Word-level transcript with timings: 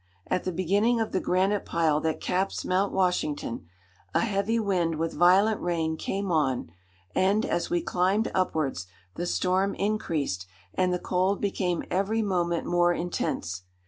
At 0.25 0.45
the 0.45 0.51
beginning 0.51 0.99
of 0.99 1.11
the 1.11 1.19
granite 1.19 1.63
pile 1.63 1.99
that 2.01 2.19
caps 2.19 2.65
Mount 2.65 2.91
Washington, 2.91 3.67
a 4.15 4.21
heavy 4.21 4.59
wind 4.59 4.95
with 4.95 5.13
violent 5.13 5.61
rain 5.61 5.95
came 5.95 6.31
on, 6.31 6.71
and, 7.13 7.45
as 7.45 7.69
we 7.69 7.83
climbed 7.83 8.31
upwards, 8.33 8.87
the 9.13 9.27
storm 9.27 9.75
increased, 9.75 10.47
and 10.73 10.91
the 10.91 10.97
cold 10.97 11.39
became 11.39 11.83
every 11.91 12.23
moment 12.23 12.65
more 12.65 12.91
intense. 12.91 13.61